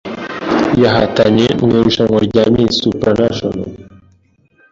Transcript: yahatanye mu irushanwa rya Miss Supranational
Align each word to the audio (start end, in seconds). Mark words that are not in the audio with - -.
yahatanye 0.83 1.45
mu 1.61 1.67
irushanwa 1.79 2.17
rya 2.27 2.43
Miss 2.53 2.73
Supranational 2.83 3.69